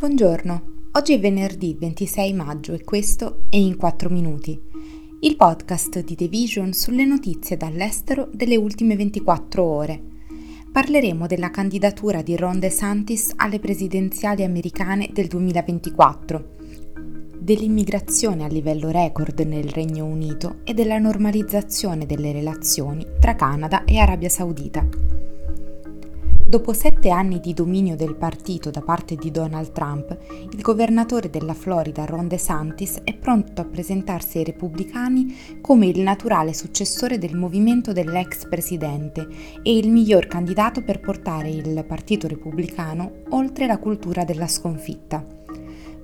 Buongiorno, 0.00 0.62
oggi 0.92 1.12
è 1.12 1.20
venerdì 1.20 1.76
26 1.78 2.32
maggio 2.32 2.72
e 2.72 2.82
questo 2.84 3.42
è 3.50 3.56
In 3.56 3.76
4 3.76 4.08
Minuti, 4.08 4.58
il 5.20 5.36
podcast 5.36 6.02
di 6.02 6.14
The 6.14 6.26
Vision 6.26 6.72
sulle 6.72 7.04
notizie 7.04 7.58
dall'estero 7.58 8.26
delle 8.32 8.56
ultime 8.56 8.96
24 8.96 9.62
ore. 9.62 10.02
Parleremo 10.72 11.26
della 11.26 11.50
candidatura 11.50 12.22
di 12.22 12.34
Ron 12.34 12.58
DeSantis 12.58 13.32
alle 13.36 13.58
presidenziali 13.58 14.42
americane 14.42 15.10
del 15.12 15.26
2024, 15.26 16.48
dell'immigrazione 17.38 18.44
a 18.44 18.48
livello 18.48 18.88
record 18.88 19.38
nel 19.40 19.68
Regno 19.68 20.06
Unito 20.06 20.60
e 20.64 20.72
della 20.72 20.96
normalizzazione 20.96 22.06
delle 22.06 22.32
relazioni 22.32 23.04
tra 23.20 23.34
Canada 23.34 23.84
e 23.84 23.98
Arabia 23.98 24.30
Saudita. 24.30 25.19
Dopo 26.50 26.72
sette 26.72 27.10
anni 27.10 27.38
di 27.38 27.54
dominio 27.54 27.94
del 27.94 28.16
partito 28.16 28.70
da 28.70 28.80
parte 28.80 29.14
di 29.14 29.30
Donald 29.30 29.70
Trump, 29.70 30.18
il 30.50 30.60
governatore 30.60 31.30
della 31.30 31.54
Florida 31.54 32.04
Ron 32.06 32.26
DeSantis 32.26 33.02
è 33.04 33.14
pronto 33.14 33.60
a 33.60 33.64
presentarsi 33.64 34.38
ai 34.38 34.44
repubblicani 34.46 35.60
come 35.60 35.86
il 35.86 36.00
naturale 36.00 36.52
successore 36.52 37.18
del 37.18 37.36
movimento 37.36 37.92
dell'ex 37.92 38.48
presidente 38.48 39.28
e 39.62 39.76
il 39.76 39.92
miglior 39.92 40.26
candidato 40.26 40.82
per 40.82 40.98
portare 40.98 41.50
il 41.50 41.84
partito 41.86 42.26
repubblicano 42.26 43.12
oltre 43.28 43.68
la 43.68 43.78
cultura 43.78 44.24
della 44.24 44.48
sconfitta 44.48 45.24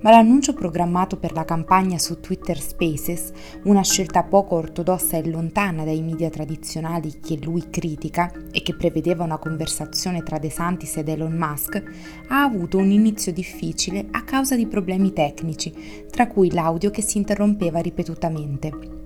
ma 0.01 0.11
l'annuncio 0.11 0.53
programmato 0.53 1.17
per 1.17 1.33
la 1.33 1.45
campagna 1.45 1.97
su 1.97 2.19
Twitter 2.19 2.59
Spaces, 2.59 3.31
una 3.63 3.83
scelta 3.83 4.23
poco 4.23 4.55
ortodossa 4.55 5.17
e 5.17 5.27
lontana 5.27 5.83
dai 5.83 6.01
media 6.01 6.29
tradizionali 6.29 7.19
che 7.19 7.39
lui 7.41 7.69
critica 7.69 8.31
e 8.51 8.61
che 8.61 8.75
prevedeva 8.75 9.23
una 9.23 9.37
conversazione 9.37 10.23
tra 10.23 10.37
De 10.37 10.49
Santis 10.49 10.97
ed 10.97 11.09
Elon 11.09 11.33
Musk, 11.33 11.83
ha 12.27 12.43
avuto 12.43 12.77
un 12.77 12.91
inizio 12.91 13.33
difficile 13.33 14.07
a 14.11 14.23
causa 14.23 14.55
di 14.55 14.67
problemi 14.67 15.13
tecnici, 15.13 16.05
tra 16.09 16.27
cui 16.27 16.51
l'audio 16.51 16.91
che 16.91 17.01
si 17.01 17.17
interrompeva 17.17 17.79
ripetutamente 17.79 19.05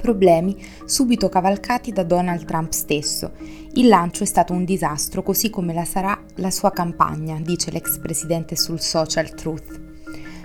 problemi 0.00 0.56
subito 0.86 1.28
cavalcati 1.28 1.92
da 1.92 2.02
Donald 2.02 2.44
Trump 2.46 2.72
stesso. 2.72 3.32
Il 3.74 3.86
lancio 3.86 4.22
è 4.22 4.26
stato 4.26 4.54
un 4.54 4.64
disastro, 4.64 5.22
così 5.22 5.50
come 5.50 5.74
la 5.74 5.84
sarà 5.84 6.18
la 6.36 6.50
sua 6.50 6.70
campagna, 6.70 7.38
dice 7.38 7.70
l'ex 7.70 7.98
presidente 7.98 8.56
sul 8.56 8.80
social 8.80 9.34
Truth. 9.34 9.89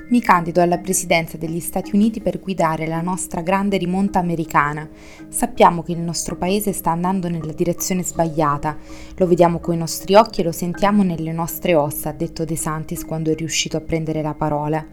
Mi 0.07 0.21
candido 0.21 0.61
alla 0.61 0.77
presidenza 0.77 1.35
degli 1.35 1.59
Stati 1.59 1.95
Uniti 1.95 2.21
per 2.21 2.39
guidare 2.39 2.85
la 2.85 3.01
nostra 3.01 3.41
grande 3.41 3.77
rimonta 3.77 4.19
americana. 4.19 4.87
Sappiamo 5.29 5.81
che 5.81 5.93
il 5.93 5.99
nostro 5.99 6.35
paese 6.35 6.73
sta 6.73 6.91
andando 6.91 7.27
nella 7.27 7.53
direzione 7.53 8.03
sbagliata. 8.03 8.77
Lo 9.15 9.25
vediamo 9.25 9.57
coi 9.57 9.77
nostri 9.77 10.13
occhi 10.13 10.41
e 10.41 10.43
lo 10.43 10.51
sentiamo 10.51 11.01
nelle 11.01 11.31
nostre 11.31 11.73
ossa, 11.73 12.09
ha 12.09 12.13
detto 12.13 12.45
De 12.45 12.55
Santis 12.55 13.03
quando 13.03 13.31
è 13.31 13.35
riuscito 13.35 13.77
a 13.77 13.81
prendere 13.81 14.21
la 14.21 14.35
parola. 14.35 14.85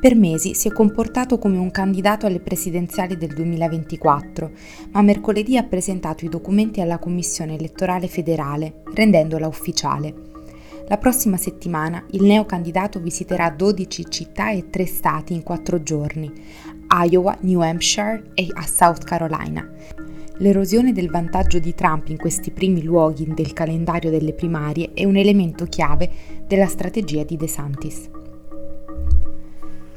Per 0.00 0.14
mesi 0.14 0.54
si 0.54 0.68
è 0.68 0.72
comportato 0.72 1.38
come 1.38 1.58
un 1.58 1.72
candidato 1.72 2.26
alle 2.26 2.38
presidenziali 2.38 3.16
del 3.16 3.34
2024, 3.34 4.50
ma 4.92 5.02
mercoledì 5.02 5.56
ha 5.56 5.64
presentato 5.64 6.24
i 6.24 6.28
documenti 6.28 6.80
alla 6.80 6.98
Commissione 6.98 7.56
elettorale 7.56 8.06
federale, 8.06 8.82
rendendola 8.94 9.48
ufficiale. 9.48 10.35
La 10.88 10.98
prossima 10.98 11.36
settimana 11.36 12.04
il 12.12 12.22
neocandidato 12.22 13.00
visiterà 13.00 13.50
12 13.50 14.04
città 14.08 14.52
e 14.52 14.70
3 14.70 14.86
stati 14.86 15.32
in 15.32 15.42
4 15.42 15.82
giorni, 15.82 16.32
Iowa, 17.10 17.36
New 17.40 17.60
Hampshire 17.60 18.30
e 18.34 18.46
a 18.52 18.64
South 18.64 19.02
Carolina. 19.02 19.68
L'erosione 20.38 20.92
del 20.92 21.10
vantaggio 21.10 21.58
di 21.58 21.74
Trump 21.74 22.08
in 22.08 22.18
questi 22.18 22.52
primi 22.52 22.84
luoghi 22.84 23.26
del 23.34 23.52
calendario 23.52 24.10
delle 24.10 24.32
primarie 24.32 24.90
è 24.94 25.04
un 25.04 25.16
elemento 25.16 25.64
chiave 25.64 26.08
della 26.46 26.66
strategia 26.66 27.24
di 27.24 27.36
DeSantis. 27.36 28.15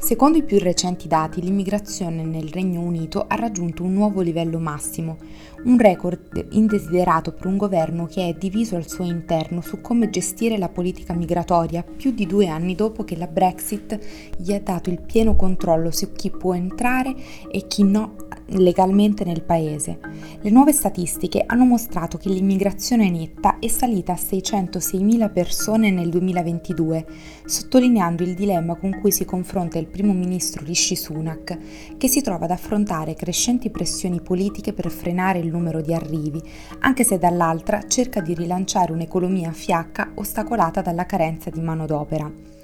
Secondo 0.10 0.40
i 0.40 0.44
più 0.44 0.58
recenti 0.58 1.08
dati, 1.08 1.40
l'immigrazione 1.40 2.24
nel 2.24 2.50
Regno 2.50 2.82
Unito 2.82 3.26
ha 3.28 3.36
raggiunto 3.36 3.84
un 3.84 3.94
nuovo 3.94 4.22
livello 4.22 4.58
massimo, 4.58 5.18
un 5.66 5.78
record 5.78 6.48
indesiderato 6.50 7.32
per 7.32 7.46
un 7.46 7.58
governo 7.58 8.08
che 8.08 8.28
è 8.28 8.34
diviso 8.34 8.76
al 8.76 8.90
suo 8.90 9.06
interno 9.06 9.62
su 9.62 9.82
come 9.82 10.10
gestire 10.10 10.58
la 10.58 10.68
politica 10.68 11.14
migratoria 11.14 11.84
più 11.84 12.10
di 12.10 12.26
due 12.26 12.48
anni 12.48 12.74
dopo 12.74 13.04
che 13.04 13.16
la 13.16 13.28
Brexit 13.28 14.00
gli 14.36 14.52
ha 14.52 14.60
dato 14.60 14.90
il 14.90 15.00
pieno 15.00 15.36
controllo 15.36 15.92
su 15.92 16.12
chi 16.14 16.32
può 16.32 16.56
entrare 16.56 17.14
e 17.52 17.68
chi 17.68 17.84
no 17.84 18.16
legalmente 18.52 19.24
nel 19.24 19.42
paese. 19.42 20.00
Le 20.42 20.50
nuove 20.50 20.72
statistiche 20.72 21.44
hanno 21.46 21.66
mostrato 21.66 22.18
che 22.18 22.30
l'immigrazione 22.30 23.10
netta 23.10 23.60
è 23.60 23.68
salita 23.68 24.14
a 24.14 24.16
606.000 24.16 25.32
persone 25.32 25.92
nel 25.92 26.10
2022, 26.10 27.06
sottolineando 27.46 28.24
il 28.24 28.34
dilemma 28.34 28.76
con 28.76 29.00
cui 29.00 29.12
si 29.12 29.26
confronta 29.26 29.78
il 29.78 29.88
primo 29.88 30.14
ministro 30.14 30.66
Rishi 30.66 30.96
Sunak, 30.96 31.58
che 31.98 32.08
si 32.08 32.22
trova 32.22 32.46
ad 32.46 32.52
affrontare 32.52 33.16
crescenti 33.16 33.70
pressioni 33.70 34.22
politiche 34.22 34.74
per 34.74 34.90
frenare 34.90 35.40
il 35.40 35.48
numero 35.48 35.82
di 35.82 35.94
arrivi, 35.94 36.42
anche 36.80 37.04
se 37.04 37.18
dall'altra 37.18 37.88
cerca 37.88 38.22
di 38.22 38.34
rilanciare 38.34 38.92
un'economia 38.92 39.52
fiacca 39.52 40.12
ostacolata 40.16 40.82
dalla 40.82 41.06
carenza 41.06 41.50
di 41.50 41.62
manodopera. 41.62 42.59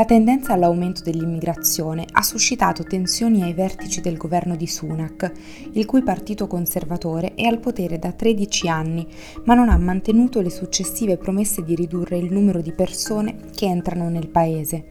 La 0.00 0.06
tendenza 0.06 0.54
all'aumento 0.54 1.02
dell'immigrazione 1.02 2.06
ha 2.12 2.22
suscitato 2.22 2.84
tensioni 2.84 3.42
ai 3.42 3.52
vertici 3.52 4.00
del 4.00 4.16
governo 4.16 4.56
di 4.56 4.66
Sunak, 4.66 5.30
il 5.72 5.84
cui 5.84 6.02
partito 6.02 6.46
conservatore 6.46 7.34
è 7.34 7.44
al 7.44 7.58
potere 7.58 7.98
da 7.98 8.10
13 8.10 8.68
anni, 8.70 9.06
ma 9.44 9.52
non 9.52 9.68
ha 9.68 9.76
mantenuto 9.76 10.40
le 10.40 10.48
successive 10.48 11.18
promesse 11.18 11.62
di 11.64 11.74
ridurre 11.74 12.16
il 12.16 12.32
numero 12.32 12.62
di 12.62 12.72
persone 12.72 13.50
che 13.54 13.66
entrano 13.66 14.08
nel 14.08 14.28
paese. 14.28 14.82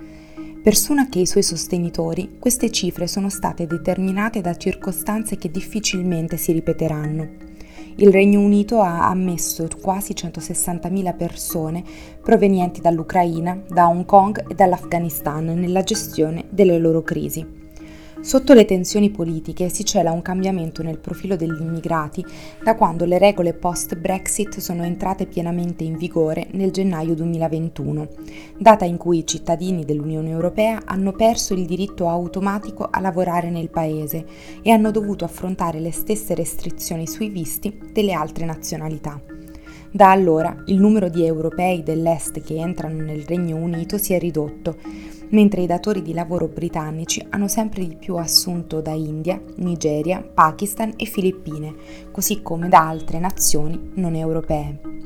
Per 0.61 0.77
Sunak 0.77 1.15
e 1.15 1.21
i 1.21 1.25
suoi 1.25 1.41
sostenitori, 1.41 2.37
queste 2.37 2.69
cifre 2.69 3.07
sono 3.07 3.29
state 3.29 3.65
determinate 3.65 4.41
da 4.41 4.55
circostanze 4.55 5.37
che 5.37 5.49
difficilmente 5.49 6.37
si 6.37 6.51
ripeteranno 6.51 7.47
il 8.01 8.11
Regno 8.11 8.39
Unito 8.39 8.79
ha 8.79 9.09
ammesso 9.09 9.67
quasi 9.81 10.13
160.000 10.13 11.17
persone 11.17 11.83
provenienti 12.21 12.79
dall'Ucraina, 12.79 13.61
da 13.67 13.89
Hong 13.89 14.05
Kong 14.05 14.45
e 14.49 14.55
dall'Afghanistan 14.55 15.43
nella 15.43 15.83
gestione 15.83 16.45
delle 16.49 16.77
loro 16.77 17.01
crisi. 17.01 17.68
Sotto 18.21 18.53
le 18.53 18.65
tensioni 18.65 19.09
politiche 19.11 19.69
si 19.69 19.85
cela 19.85 20.11
un 20.11 20.21
cambiamento 20.21 20.83
nel 20.83 20.99
profilo 20.99 21.37
degli 21.37 21.61
immigrati 21.61 22.23
da 22.61 22.75
quando 22.75 23.05
le 23.05 23.17
regole 23.17 23.53
post-Brexit 23.53 24.59
sono 24.59 24.83
entrate 24.83 25.25
pienamente 25.25 25.85
in 25.85 25.95
vigore 25.95 26.47
nel 26.51 26.71
gennaio 26.71 27.15
2021, 27.15 28.09
data 28.57 28.83
in 28.83 28.97
cui 28.97 29.19
i 29.19 29.25
cittadini 29.25 29.85
dell'Unione 29.85 30.29
Europea 30.29 30.81
hanno 30.83 31.13
perso 31.13 31.53
il 31.53 31.65
diritto 31.65 32.09
automatico 32.09 32.89
a 32.91 32.99
lavorare 32.99 33.49
nel 33.49 33.69
paese 33.69 34.25
e 34.61 34.69
hanno 34.69 34.91
dovuto 34.91 35.23
affrontare 35.23 35.79
le 35.79 35.91
stesse 35.91 36.35
restrizioni 36.35 37.07
sui 37.07 37.29
visti 37.29 37.79
delle 37.93 38.11
altre 38.11 38.43
nazionalità. 38.43 39.19
Da 39.91 40.11
allora 40.11 40.55
il 40.65 40.77
numero 40.77 41.09
di 41.09 41.25
europei 41.25 41.81
dell'Est 41.83 42.41
che 42.41 42.57
entrano 42.57 43.01
nel 43.01 43.23
Regno 43.23 43.55
Unito 43.55 43.97
si 43.97 44.13
è 44.13 44.19
ridotto 44.19 44.75
mentre 45.29 45.61
i 45.61 45.67
datori 45.67 46.01
di 46.01 46.13
lavoro 46.13 46.47
britannici 46.47 47.25
hanno 47.29 47.47
sempre 47.47 47.87
di 47.87 47.95
più 47.95 48.15
assunto 48.15 48.81
da 48.81 48.91
India, 48.91 49.41
Nigeria, 49.57 50.21
Pakistan 50.21 50.93
e 50.95 51.05
Filippine, 51.05 51.75
così 52.11 52.41
come 52.41 52.69
da 52.69 52.87
altre 52.87 53.19
nazioni 53.19 53.91
non 53.95 54.15
europee. 54.15 54.97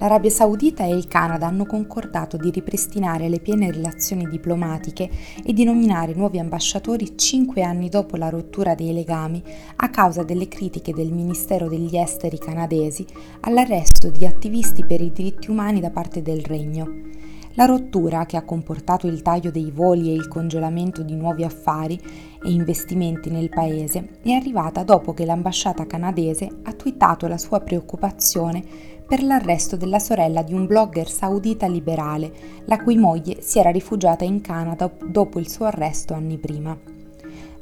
L'Arabia 0.00 0.30
Saudita 0.30 0.82
e 0.84 0.94
il 0.94 1.06
Canada 1.06 1.46
hanno 1.46 1.66
concordato 1.66 2.38
di 2.38 2.50
ripristinare 2.50 3.28
le 3.28 3.38
piene 3.38 3.70
relazioni 3.70 4.26
diplomatiche 4.26 5.10
e 5.44 5.52
di 5.52 5.62
nominare 5.62 6.14
nuovi 6.14 6.38
ambasciatori 6.38 7.18
cinque 7.18 7.62
anni 7.62 7.90
dopo 7.90 8.16
la 8.16 8.30
rottura 8.30 8.74
dei 8.74 8.94
legami 8.94 9.42
a 9.76 9.90
causa 9.90 10.22
delle 10.22 10.48
critiche 10.48 10.94
del 10.94 11.12
Ministero 11.12 11.68
degli 11.68 11.98
Esteri 11.98 12.38
canadesi 12.38 13.04
all'arresto 13.40 14.08
di 14.08 14.24
attivisti 14.24 14.86
per 14.86 15.02
i 15.02 15.12
diritti 15.12 15.50
umani 15.50 15.80
da 15.80 15.90
parte 15.90 16.22
del 16.22 16.40
Regno. 16.46 17.10
La 17.54 17.64
rottura, 17.64 18.26
che 18.26 18.36
ha 18.36 18.42
comportato 18.42 19.06
il 19.06 19.22
taglio 19.22 19.50
dei 19.50 19.70
voli 19.70 20.10
e 20.10 20.14
il 20.14 20.28
congelamento 20.28 21.02
di 21.02 21.16
nuovi 21.16 21.42
affari 21.42 22.00
e 22.42 22.50
investimenti 22.50 23.28
nel 23.28 23.48
paese, 23.48 24.20
è 24.22 24.30
arrivata 24.30 24.84
dopo 24.84 25.12
che 25.12 25.24
l'ambasciata 25.24 25.86
canadese 25.86 26.48
ha 26.62 26.72
twittato 26.72 27.26
la 27.26 27.38
sua 27.38 27.60
preoccupazione 27.60 28.62
per 29.06 29.24
l'arresto 29.24 29.76
della 29.76 29.98
sorella 29.98 30.42
di 30.42 30.54
un 30.54 30.66
blogger 30.66 31.10
saudita 31.10 31.66
liberale, 31.66 32.32
la 32.66 32.78
cui 32.78 32.96
moglie 32.96 33.42
si 33.42 33.58
era 33.58 33.70
rifugiata 33.70 34.24
in 34.24 34.40
Canada 34.40 34.88
dopo 35.04 35.40
il 35.40 35.48
suo 35.48 35.64
arresto 35.64 36.14
anni 36.14 36.38
prima 36.38 36.99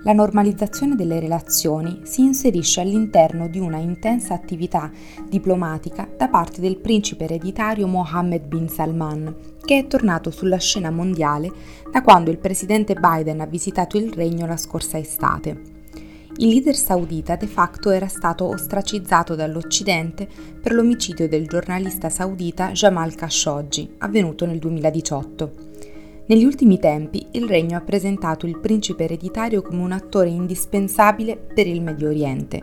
la 0.02 0.12
normalizzazione 0.12 0.94
delle 0.94 1.18
relazioni 1.18 2.00
si 2.04 2.22
inserisce 2.22 2.80
all'interno 2.80 3.48
di 3.48 3.58
una 3.58 3.78
intensa 3.78 4.32
attività 4.34 4.90
diplomatica 5.28 6.08
da 6.16 6.28
parte 6.28 6.60
del 6.60 6.78
principe 6.78 7.24
ereditario 7.24 7.86
Mohammed 7.88 8.44
bin 8.46 8.68
Salman, 8.68 9.34
che 9.64 9.78
è 9.78 9.86
tornato 9.86 10.30
sulla 10.30 10.58
scena 10.58 10.90
mondiale 10.90 11.50
da 11.90 12.02
quando 12.02 12.30
il 12.30 12.38
presidente 12.38 12.94
Biden 12.94 13.40
ha 13.40 13.46
visitato 13.46 13.96
il 13.96 14.12
regno 14.12 14.46
la 14.46 14.56
scorsa 14.56 14.98
estate. 14.98 15.76
il 16.40 16.48
leader 16.48 16.76
saudita 16.76 17.34
de 17.34 17.48
facto 17.48 17.90
era 17.90 18.06
stato 18.06 18.44
ostracizzato 18.44 19.34
dall'Occidente 19.34 20.28
per 20.60 20.72
l'omicidio 20.72 21.26
del 21.26 21.48
giornalista 21.48 22.08
saudita 22.08 22.70
Jamal 22.70 23.16
Khashoggi, 23.16 23.96
avvenuto 23.98 24.46
nel 24.46 24.58
2018. 24.58 25.67
Negli 26.28 26.44
ultimi 26.44 26.78
tempi 26.78 27.26
il 27.32 27.46
regno 27.46 27.76
ha 27.76 27.80
presentato 27.80 28.46
il 28.46 28.58
principe 28.58 29.04
ereditario 29.04 29.62
come 29.62 29.82
un 29.82 29.92
attore 29.92 30.28
indispensabile 30.28 31.36
per 31.36 31.66
il 31.66 31.82
Medio 31.82 32.08
Oriente, 32.08 32.62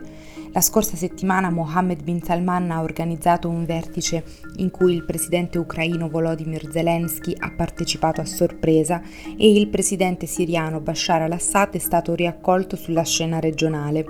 la 0.56 0.62
scorsa 0.62 0.96
settimana 0.96 1.50
Mohammed 1.50 2.02
bin 2.02 2.22
Salman 2.22 2.70
ha 2.70 2.80
organizzato 2.80 3.46
un 3.46 3.66
vertice 3.66 4.24
in 4.56 4.70
cui 4.70 4.94
il 4.94 5.04
presidente 5.04 5.58
ucraino 5.58 6.08
Volodymyr 6.08 6.70
Zelensky 6.70 7.34
ha 7.38 7.52
partecipato 7.54 8.22
a 8.22 8.24
sorpresa 8.24 9.02
e 9.36 9.52
il 9.52 9.68
presidente 9.68 10.24
siriano 10.24 10.80
Bashar 10.80 11.20
al-Assad 11.20 11.74
è 11.74 11.78
stato 11.78 12.14
riaccolto 12.14 12.74
sulla 12.74 13.04
scena 13.04 13.38
regionale. 13.38 14.06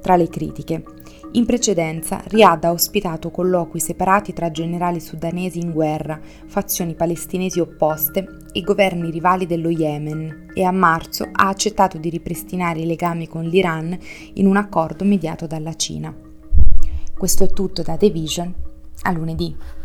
Tra 0.00 0.14
le 0.14 0.28
critiche, 0.28 0.84
in 1.32 1.46
precedenza, 1.46 2.20
Riyadh 2.26 2.64
ha 2.64 2.72
ospitato 2.72 3.30
colloqui 3.30 3.78
separati 3.78 4.32
tra 4.32 4.50
generali 4.50 4.98
sudanesi 4.98 5.60
in 5.60 5.70
guerra, 5.70 6.18
fazioni 6.46 6.94
palestinesi 6.94 7.60
opposte 7.60 8.38
e 8.50 8.62
governi 8.62 9.12
rivali 9.12 9.46
dello 9.46 9.70
Yemen 9.70 10.50
e 10.52 10.64
a 10.64 10.72
marzo 10.72 11.28
ha 11.30 11.46
accettato 11.46 11.98
di 11.98 12.08
ripristinare 12.08 12.80
i 12.80 12.86
legami 12.86 13.28
con 13.28 13.44
l'Iran 13.44 13.96
in 14.34 14.46
un 14.46 14.56
accordo 14.56 15.04
mediato 15.04 15.46
dalla 15.46 15.74
Cina. 15.74 16.12
Questo 17.16 17.44
è 17.44 17.50
tutto 17.50 17.82
da 17.82 17.96
The 17.96 18.10
Vision. 18.10 18.52
A 19.02 19.12
lunedì. 19.12 19.79